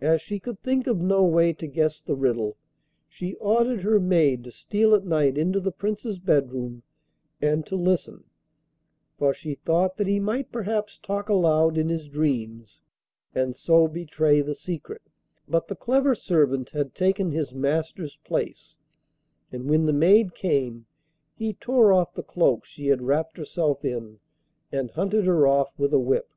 [0.00, 2.56] As she could think of no way to guess the riddle,
[3.08, 6.84] she ordered her maid to steal at night into the Prince's bedroom
[7.42, 8.22] and to listen,
[9.16, 12.78] for she thought that he might perhaps talk aloud in his dreams
[13.34, 15.02] and so betray the secret.
[15.48, 18.78] But the clever servant had taken his master's place,
[19.50, 20.86] and when the maid came
[21.34, 24.20] he tore off the cloak she had wrapped herself in
[24.70, 26.30] and hunted her off with a whip.